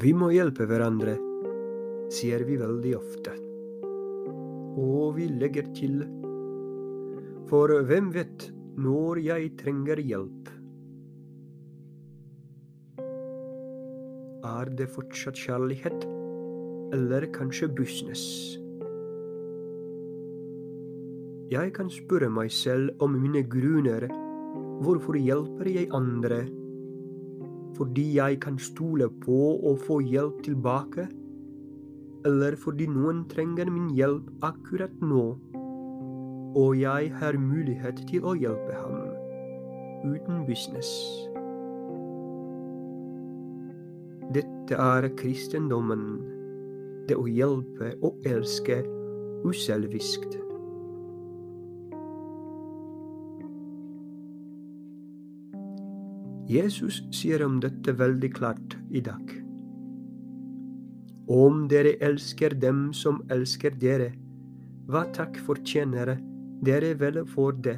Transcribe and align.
Vi 0.00 0.12
må 0.16 0.30
hjelpe 0.32 0.64
hverandre, 0.64 1.12
sier 2.14 2.40
vi 2.48 2.54
veldig 2.56 2.92
ofte. 2.96 3.32
Og 4.80 5.16
vi 5.18 5.26
legger 5.28 5.66
til 5.76 5.98
For 7.50 7.74
hvem 7.84 8.08
vet 8.14 8.46
når 8.80 9.20
jeg 9.26 9.50
trenger 9.60 10.00
hjelp? 10.00 10.48
Er 14.46 14.70
det 14.78 14.86
fortsatt 14.94 15.36
kjærlighet, 15.36 16.06
eller 16.96 17.26
kanskje 17.34 17.68
business? 17.68 18.24
Jeg 21.52 21.74
kan 21.76 21.92
spørre 21.92 22.30
meg 22.32 22.48
selv 22.54 22.94
om 23.04 23.18
mine 23.20 23.44
grunner. 23.52 24.08
Hvorfor 24.80 25.18
hjelper 25.20 25.68
jeg 25.74 25.92
andre? 25.92 26.46
Fordi 27.80 28.02
jeg 28.18 28.36
kan 28.44 28.58
stole 28.60 29.06
på 29.22 29.36
å 29.64 29.70
få 29.86 30.02
hjelp 30.04 30.42
tilbake? 30.44 31.06
Eller 32.28 32.52
fordi 32.60 32.84
noen 32.92 33.22
trenger 33.30 33.70
min 33.72 33.86
hjelp 33.96 34.26
akkurat 34.44 34.98
nå, 35.00 35.22
og 36.60 36.74
jeg 36.76 37.08
har 37.22 37.38
mulighet 37.40 38.02
til 38.10 38.26
å 38.28 38.34
hjelpe 38.36 38.76
ham, 38.82 38.98
uten 40.04 40.44
business? 40.44 40.90
Dette 44.36 44.76
er 44.76 45.08
kristendommen, 45.16 46.04
det 47.08 47.16
å 47.16 47.24
hjelpe 47.24 47.94
og 48.04 48.28
elske 48.28 48.82
uselviskt. 49.48 50.36
Jesus 56.50 56.96
sier 57.14 57.44
om 57.44 57.60
dette 57.62 57.92
veldig 57.94 58.28
klart 58.34 58.72
i 58.90 59.00
dag. 59.06 59.28
Om 61.30 61.68
dere 61.70 61.92
elsker 62.02 62.56
dem 62.58 62.88
som 62.96 63.20
elsker 63.30 63.76
dere, 63.78 64.08
hva 64.90 65.04
takk 65.14 65.38
fortjener 65.46 66.16
dere 66.66 66.96
vel 66.98 67.20
for 67.36 67.54
det? 67.66 67.76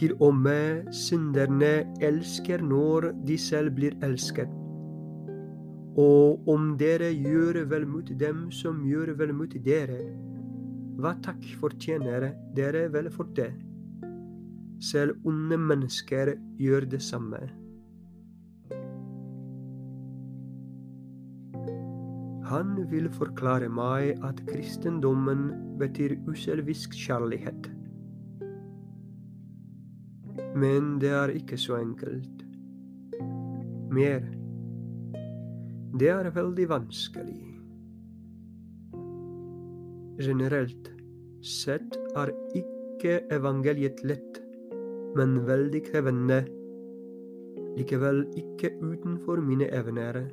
Til 0.00 0.14
og 0.16 0.32
med 0.46 0.88
synderne 0.96 1.74
elsker 2.08 2.64
når 2.64 3.10
de 3.28 3.36
selv 3.36 3.76
blir 3.76 3.98
elsket. 4.08 4.48
Og 6.00 6.48
om 6.48 6.72
dere 6.80 7.12
gjør 7.12 7.60
vel 7.74 7.84
mot 7.84 8.16
dem 8.24 8.48
som 8.62 8.80
gjør 8.88 9.12
vel 9.20 9.36
mot 9.36 9.60
dere, 9.68 10.00
hva 10.96 11.12
takk 11.20 11.44
fortjener 11.60 12.30
dere 12.56 12.88
vel 12.96 13.12
for 13.12 13.28
det? 13.36 13.52
Selv 14.82 15.16
onde 15.24 15.58
mennesker 15.58 16.34
gjør 16.58 16.88
det 16.90 17.02
samme. 17.02 17.38
Han 22.44 22.76
vil 22.90 23.08
forklare 23.10 23.70
meg 23.72 24.20
at 24.26 24.42
kristendommen 24.46 25.46
betyr 25.80 26.16
uselvisk 26.28 26.92
kjærlighet. 26.94 27.70
Men 30.54 30.98
det 31.02 31.10
er 31.10 31.32
ikke 31.34 31.58
så 31.58 31.80
enkelt. 31.80 32.44
Mer. 33.90 34.22
Det 35.98 36.12
er 36.12 36.30
veldig 36.36 36.68
vanskelig. 36.68 37.40
Generelt 40.20 40.92
sett 41.42 41.96
er 42.14 42.30
ikke 42.54 43.18
evangeliet 43.34 44.04
lett 44.06 44.43
men 45.14 45.38
veldig 45.46 45.82
krevende, 45.88 46.40
likevel 47.78 48.24
ikke 48.38 48.72
utenfor 48.82 49.42
mine 49.42 49.68
evner. 49.74 50.24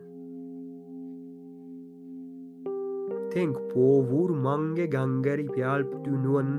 Tenk 3.31 3.55
på 3.71 3.87
hvor 4.09 4.33
mange 4.35 4.87
ganger 4.91 5.45
hjalp 5.55 5.93
du 6.05 6.11
noen 6.25 6.57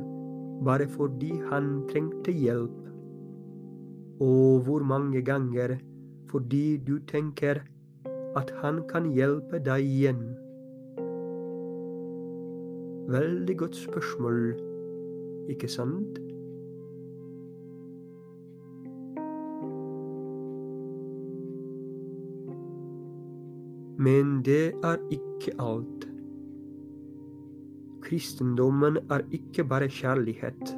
bare 0.65 0.87
fordi 0.89 1.35
han 1.51 1.83
trengte 1.91 2.33
hjelp, 2.33 2.79
og 4.23 4.63
hvor 4.67 4.87
mange 4.87 5.23
ganger 5.27 5.77
fordi 6.31 6.79
du 6.87 6.97
tenker 7.11 7.61
at 8.39 8.53
han 8.63 8.81
kan 8.89 9.11
hjelpe 9.13 9.61
deg 9.61 9.85
igjen. 9.85 10.23
Veldig 13.13 13.57
godt 13.59 13.77
spørsmål, 13.77 14.55
ikke 15.53 15.69
sant? 15.69 16.32
Men 24.03 24.41
det 24.47 24.73
er 24.83 24.99
ikke 25.15 25.55
alt. 25.63 26.07
Kristendommen 28.03 28.99
er 29.11 29.23
ikke 29.31 29.65
bare 29.69 29.89
kjærlighet. 29.89 30.73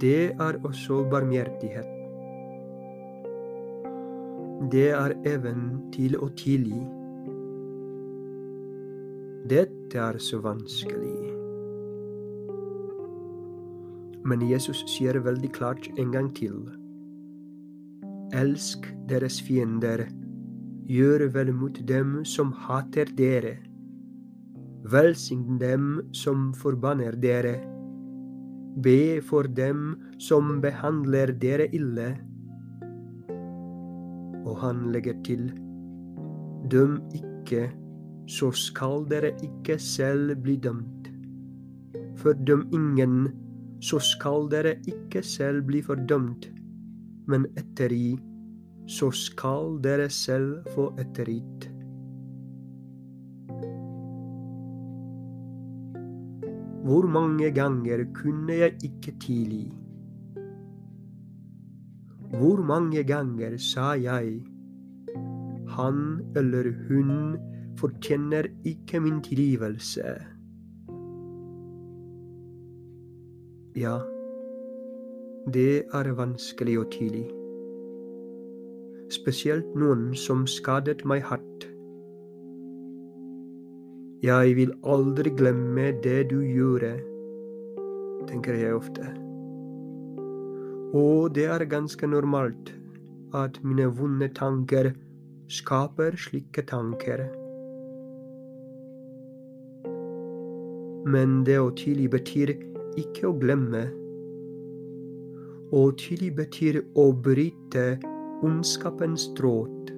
Det 0.00 0.32
er 0.40 0.60
også 0.64 1.02
barmhjertighet. 1.10 1.90
Det 4.72 4.88
er 4.96 5.12
evnen 5.28 5.92
til 5.92 6.16
å 6.16 6.30
tilgi. 6.38 6.80
Dette 9.52 10.00
er 10.00 10.18
så 10.22 10.40
vanskelig. 10.40 11.34
Men 14.24 14.48
Jesus 14.48 14.80
sier 14.88 15.20
veldig 15.20 15.52
klart 15.52 15.90
en 16.00 16.14
gang 16.14 16.32
til. 16.38 16.62
Elsk 18.32 18.88
deres 19.10 19.42
fiender 19.44 20.06
Gjør 20.84 21.30
vel 21.32 21.48
mot 21.56 21.78
dem 21.88 22.18
som 22.28 22.50
hater 22.52 23.08
dere. 23.16 23.54
Velsign 24.92 25.56
dem 25.56 26.10
som 26.12 26.50
forbanner 26.60 27.16
dere. 27.16 27.54
Be 28.84 29.22
for 29.24 29.48
dem 29.48 29.94
som 30.20 30.58
behandler 30.60 31.32
dere 31.40 31.70
ille. 31.72 32.10
Og 34.44 34.58
han 34.60 34.90
legger 34.92 35.16
til, 35.24 35.46
døm 36.68 36.98
ikke, 37.16 37.70
så 38.28 38.50
skal 38.52 39.08
dere 39.08 39.32
ikke 39.40 39.78
selv 39.80 40.36
bli 40.44 40.58
dømt. 40.60 41.08
Fordøm 42.20 42.68
ingen, 42.76 43.16
så 43.80 44.02
skal 44.04 44.50
dere 44.52 44.76
ikke 44.84 45.24
selv 45.24 45.64
bli 45.64 45.80
fordømt, 45.84 46.50
men 47.28 47.48
ettergi 47.56 48.18
så 48.86 49.10
skal 49.10 49.78
dere 49.84 50.10
selv 50.12 50.66
få 50.74 50.90
ettergitt. 51.00 51.70
Hvor 56.84 57.06
mange 57.08 57.48
ganger 57.50 58.04
kunne 58.14 58.52
jeg 58.52 58.76
ikke 58.84 59.14
tilgi? 59.20 59.72
Hvor 62.34 62.60
mange 62.66 63.04
ganger 63.04 63.56
sa 63.56 63.94
jeg 63.96 64.42
han 65.74 66.20
eller 66.36 66.68
hun 66.88 67.38
fortjener 67.80 68.50
ikke 68.64 69.00
min 69.00 69.22
tilgivelse? 69.22 70.12
Ja, 73.76 73.96
det 75.54 75.86
er 75.94 76.12
vanskelig 76.20 76.76
å 76.78 76.84
tilgi 76.92 77.43
spesielt 79.14 79.74
noen 79.78 80.12
som 80.18 80.44
skadet 80.50 81.04
meg 81.08 81.22
hardt. 81.30 81.68
Jeg 84.24 84.54
vil 84.56 84.72
aldri 84.88 85.30
glemme 85.36 85.90
det 86.04 86.30
du 86.30 86.38
gjorde, 86.40 86.94
tenker 88.30 88.56
jeg 88.56 88.76
ofte. 88.78 89.10
Og 90.96 91.34
det 91.36 91.44
er 91.50 91.66
ganske 91.68 92.08
normalt 92.08 92.70
at 93.34 93.58
mine 93.66 93.90
vonde 93.98 94.30
tanker 94.32 94.92
skaper 95.50 96.16
slike 96.16 96.64
tanker. 96.70 97.26
Men 101.04 101.42
det 101.44 101.58
å 101.60 101.68
tilgi 101.76 102.08
betyr 102.08 102.54
ikke 102.96 103.28
å 103.28 103.36
glemme. 103.42 103.84
Å 105.74 105.84
tilgi 106.00 106.30
betyr 106.38 106.80
å 106.96 107.10
bryte 107.12 107.84
ondskapens 108.42 109.28
tråd. 109.38 109.92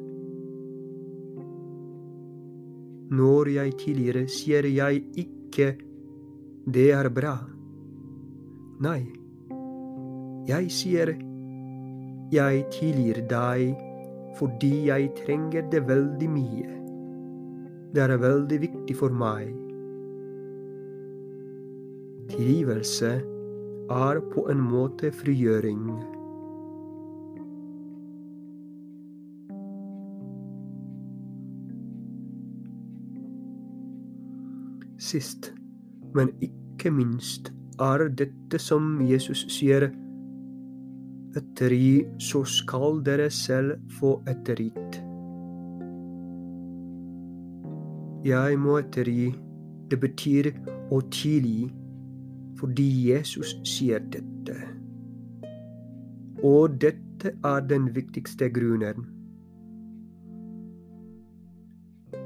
Når 3.16 3.48
jeg 3.54 3.76
tilgir, 3.78 4.26
sier 4.26 4.66
jeg 4.66 5.04
ikke 5.16 5.76
'det 6.66 6.90
er 6.92 7.08
bra'. 7.08 7.46
Nei, 8.80 9.06
jeg 10.46 10.70
sier 10.70 11.16
'jeg 12.32 12.66
tilgir 12.70 13.22
deg 13.28 13.76
fordi 14.38 14.86
jeg 14.86 15.14
trenger 15.24 15.70
det 15.70 15.86
veldig 15.88 16.28
mye'. 16.28 16.76
Det 17.94 18.02
er 18.02 18.18
veldig 18.18 18.60
viktig 18.60 18.96
for 18.96 19.08
meg. 19.08 19.54
Tilgivelse 22.28 23.12
er 23.90 24.20
på 24.34 24.48
en 24.50 24.60
måte 24.60 25.12
frigjøring. 25.14 26.15
Sist, 35.06 35.52
men 36.16 36.32
ikke 36.42 36.90
minst, 36.90 37.52
er 37.78 38.08
dette 38.18 38.58
som 38.58 38.96
Jesus 39.06 39.44
sier, 39.52 39.86
ettergi, 41.36 42.06
så 42.18 42.42
skal 42.48 43.02
dere 43.06 43.28
selv 43.30 43.76
få 44.00 44.16
ettergitt. 44.30 44.98
Jeg 48.26 48.58
må 48.58 48.78
ettergi, 48.80 49.28
det 49.90 50.00
betyr 50.02 50.50
å 50.90 50.98
tilgi, 51.14 51.68
fordi 52.58 52.86
Jesus 53.10 53.52
sier 53.68 54.02
dette. 54.10 54.56
Og 56.42 56.80
dette 56.82 57.36
er 57.46 57.62
den 57.70 57.92
viktigste 57.94 58.48
grunnen. 58.50 59.06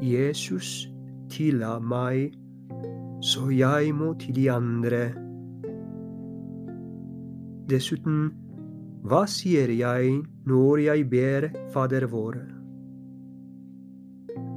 Jesus 0.00 0.88
tilla 1.30 1.76
meg, 1.84 2.32
så 3.20 3.50
jeg 3.52 3.92
må 3.94 4.14
tilgi 4.20 4.46
andre. 4.52 5.10
Dessuten, 7.70 8.30
hva 9.04 9.26
sier 9.28 9.70
jeg 9.72 10.22
når 10.48 10.82
jeg 10.86 11.08
ber 11.12 11.48
Fader 11.74 12.06
vår? 12.12 12.38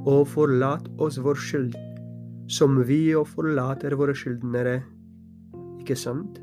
Og 0.08 0.24
forlat 0.28 0.88
oss 1.00 1.20
vår 1.24 1.40
skyld, 1.40 1.76
som 2.48 2.80
vi 2.88 3.14
og 3.16 3.28
forlater 3.32 3.96
våre 3.96 4.16
skyldnere. 4.16 4.80
Ikke 5.80 5.96
sant? 5.96 6.40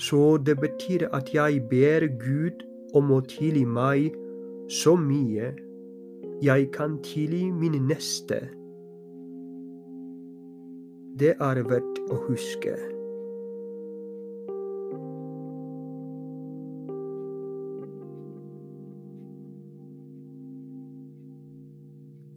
Så 0.00 0.38
det 0.42 0.56
betyr 0.62 1.08
at 1.12 1.34
jeg 1.34 1.66
ber 1.70 2.06
Gud 2.22 2.62
om 2.96 3.10
å 3.14 3.20
tilgi 3.26 3.66
meg 3.68 4.14
så 4.70 4.94
mye 4.96 5.50
jeg 6.40 6.70
kan 6.72 6.96
tilgi 7.04 7.50
min 7.52 7.76
neste. 7.90 8.59
Det 11.18 11.34
er 11.40 11.62
verdt 11.66 11.98
å 12.10 12.16
huske. 12.28 12.76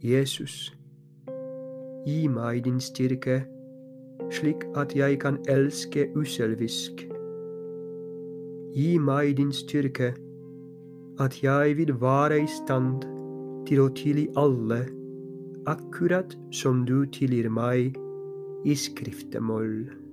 Jesus, 0.04 0.74
gi 2.04 2.26
meg 2.28 2.64
din 2.66 2.80
styrke, 2.80 3.38
slik 4.34 4.66
at 4.76 4.92
jeg 4.96 5.16
kan 5.22 5.38
elske 5.48 6.10
uselvisk. 6.12 7.06
Gi 8.74 8.98
meg 8.98 9.36
din 9.38 9.52
styrke, 9.52 10.12
at 11.24 11.40
jeg 11.42 11.76
vil 11.78 11.94
være 12.00 12.42
i 12.42 12.46
stand 12.58 13.06
til 13.64 13.80
å 13.80 13.88
tilgi 13.96 14.28
alle, 14.36 14.82
akkurat 15.64 16.36
som 16.52 16.84
du 16.84 17.06
tilgir 17.08 17.48
meg 17.48 17.96
i 18.64 18.74
skriftemål. 18.76 20.03